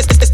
This. 0.00 0.29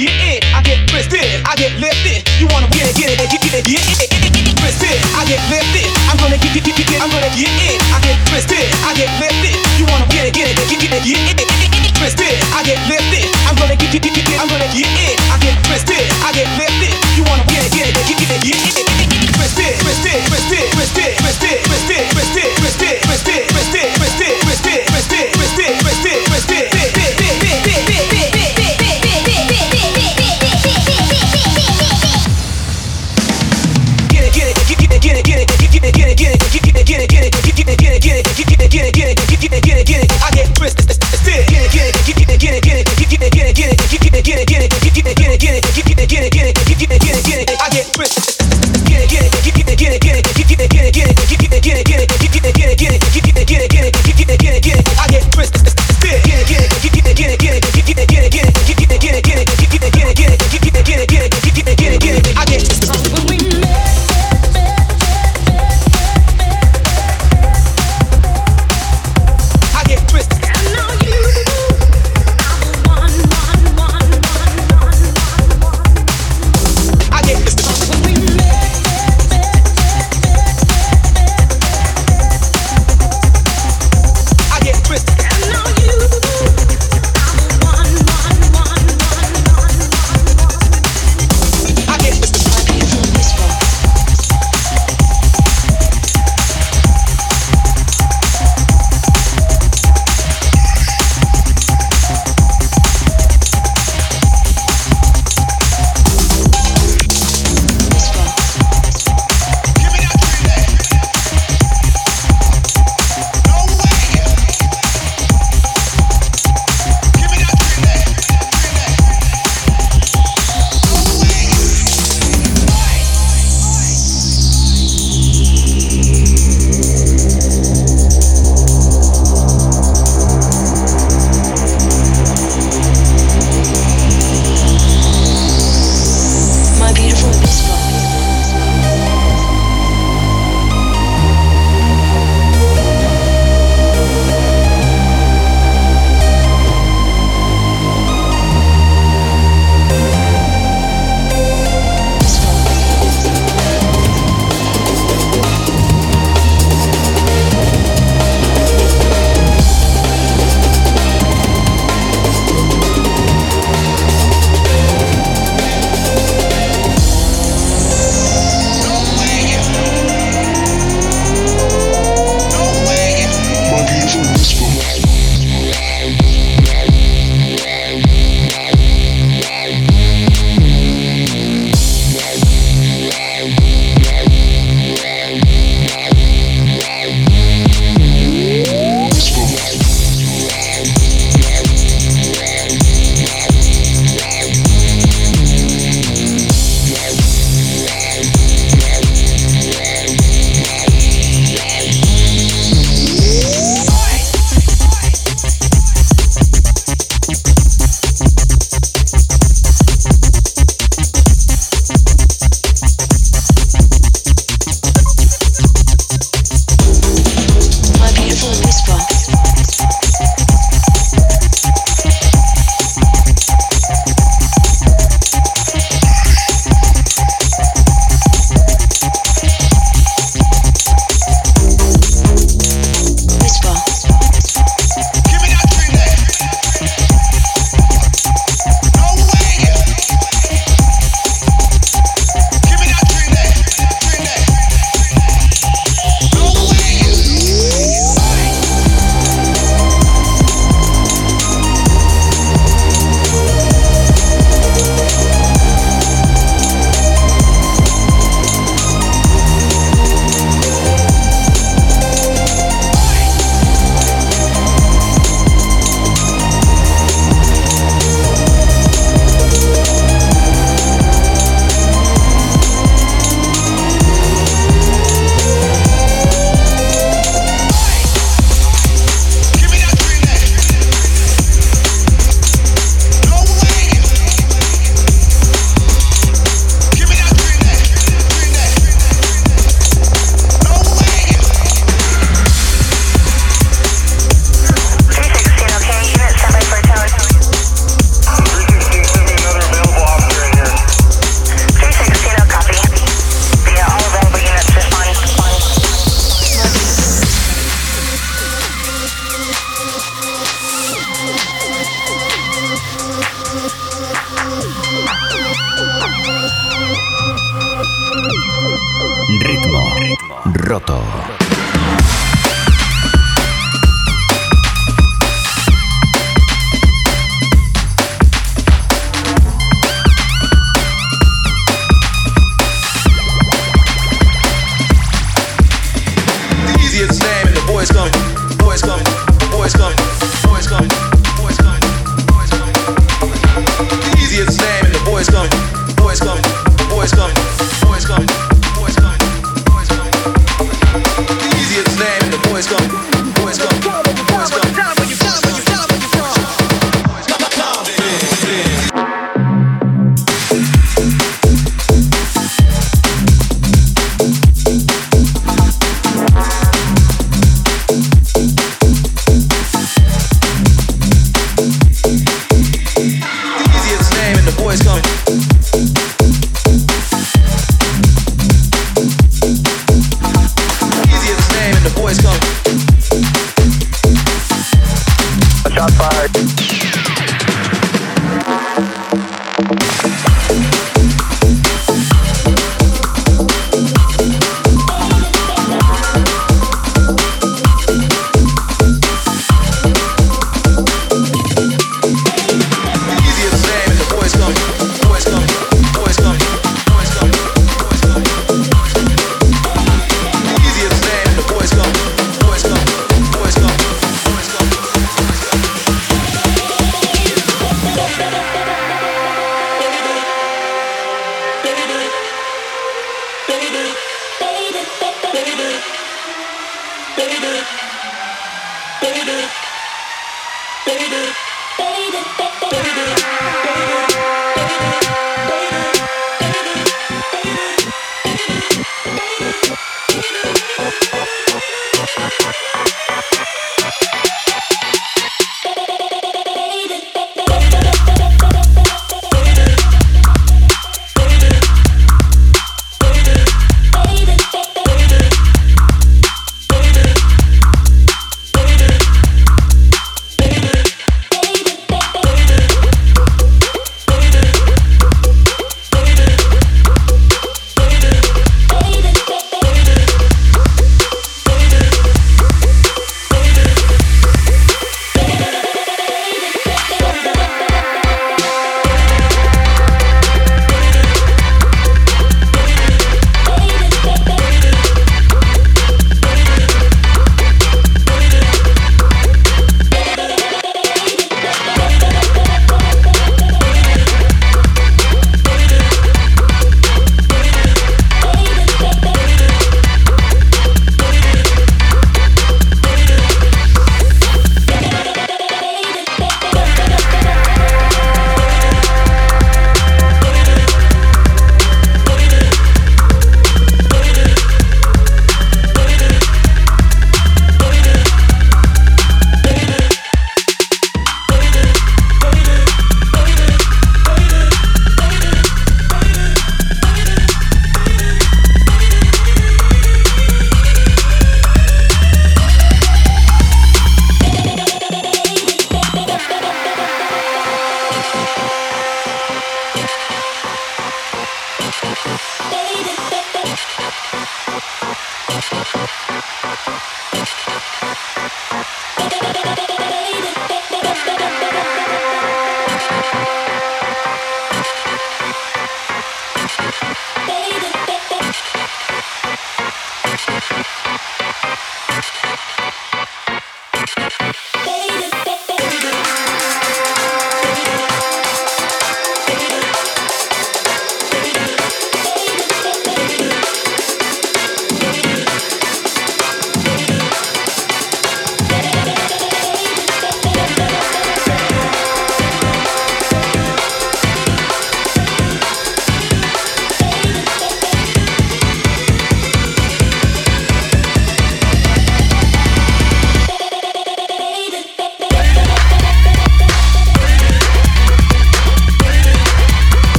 get 0.00 0.16
it, 0.32 0.40
I 0.56 0.62
get 0.62 0.80
twisted, 0.88 1.20
I 1.44 1.52
get 1.56 1.76
lifted. 1.76 2.24
You 2.40 2.48
wanna 2.48 2.68
get 2.72 2.88
it, 2.88 2.96
get 2.96 3.12
it, 3.12 3.20
get 3.20 3.44
it, 3.44 3.64
get 3.68 3.84
it, 3.84 4.56
twisted, 4.56 4.96
I 5.12 5.28
get 5.28 5.40
lifted. 5.52 5.84
I'm 6.08 6.16
gonna 6.16 6.40
get, 6.40 6.56
get, 6.56 6.64
get, 6.64 6.76
get, 6.88 7.00
I'm 7.02 7.10
gonna 7.12 7.28
get 7.36 7.52
it, 7.52 7.76
I 7.92 8.00
get 8.00 8.16
twisted, 8.28 8.64
I 8.80 8.96
get 8.96 9.10
lifted. 9.20 9.54
You 9.76 9.84
wanna 9.92 10.08
get 10.08 10.24
it, 10.24 10.32
get 10.32 10.48
it, 10.48 10.56
get 10.56 10.80
it, 10.80 11.04
get 11.04 11.40
it. 11.40 11.49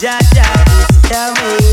Jaja, 0.00 0.64
tell 1.10 1.34
me. 1.34 1.69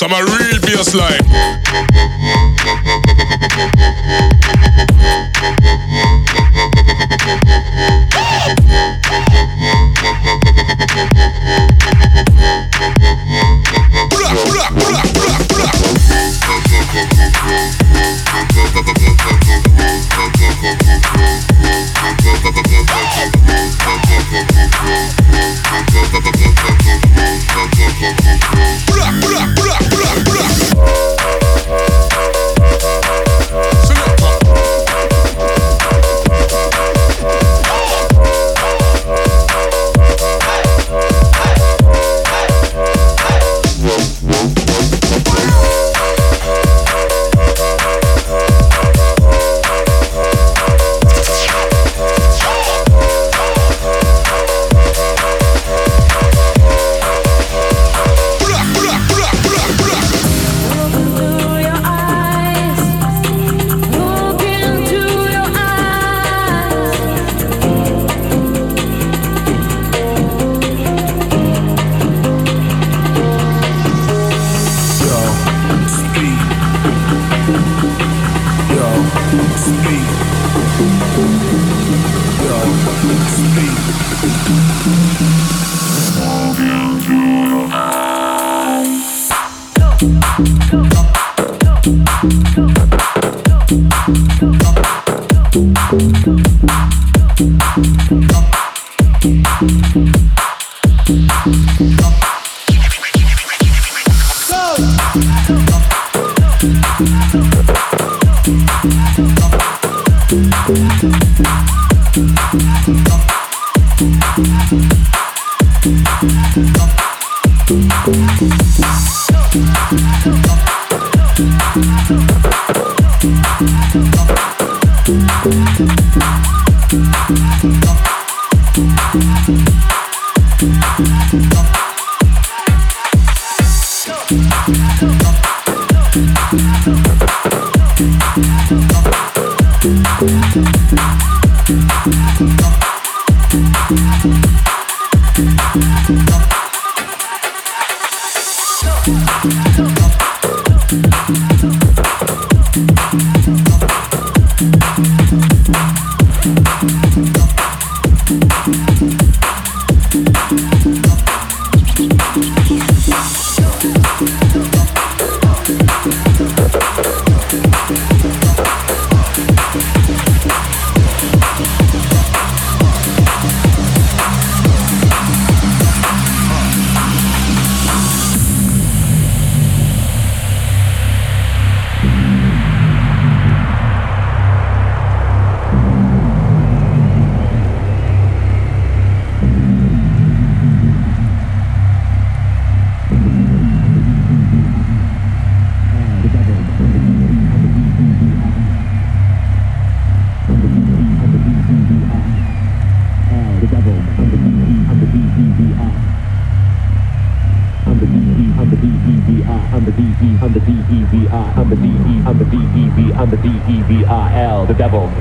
Some 0.00 0.12
a 0.14 0.24
real 0.24 0.58
bass 0.62 0.94
line. 0.94 2.49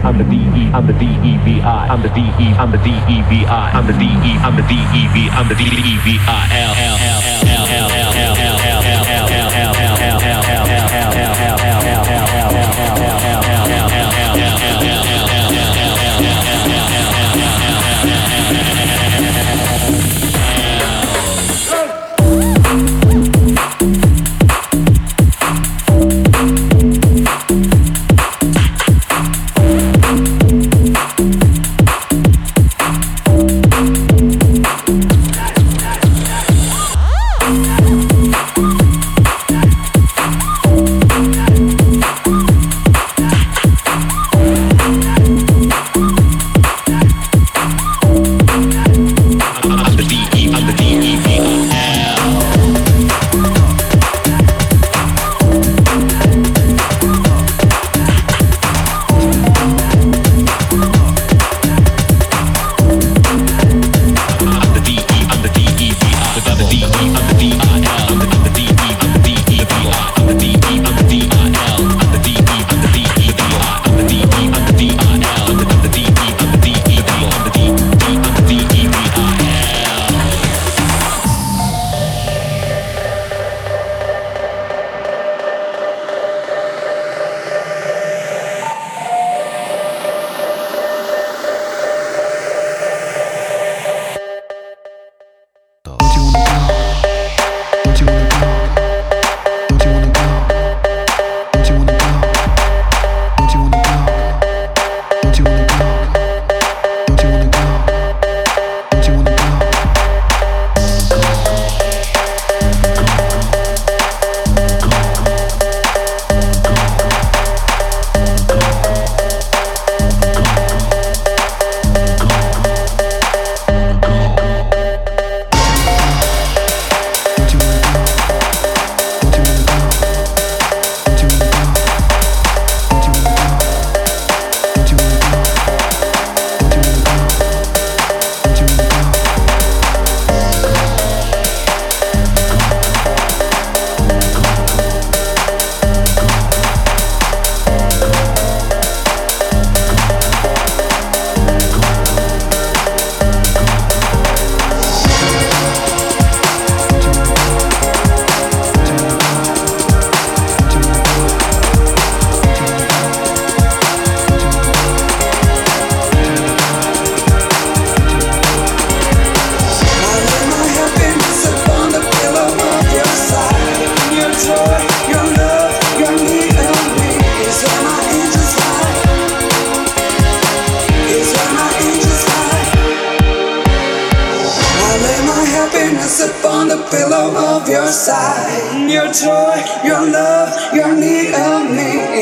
I'm 0.10 0.18
the 0.18 0.24
D 0.24 0.38
E, 0.38 0.72
I'm 0.74 0.88
the 0.88 0.94
D 0.94 1.06
E 1.06 1.38
V 1.46 1.62
I, 1.62 1.86
I'm 1.86 2.02
the 2.02 2.10
D 2.10 2.22
E, 2.42 2.50
I'm 2.58 2.72
the 2.72 2.80
D 2.80 2.90
E 2.90 3.22
V 3.30 3.46
I, 3.46 3.70
I'm 3.78 3.86
the 3.86 3.94
D 3.94 4.06
E, 4.06 4.34
I'm 4.42 4.56
the 4.56 4.64
D 4.64 4.74
E 4.74 5.08
V, 5.14 5.30
I'm 5.30 5.48
the 5.48 5.54
DEVI, 5.54 7.59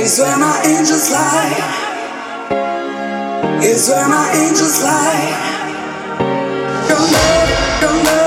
It's 0.10 0.20
where 0.20 0.38
my 0.38 0.62
angels 0.66 1.12
lie. 1.12 1.58
It's 3.62 3.90
where 3.90 4.08
my 4.08 4.32
angels 4.42 4.82
lie. 4.82 5.36
Your 6.88 6.98
love, 6.98 7.82
your 7.82 8.04
love. 8.06 8.27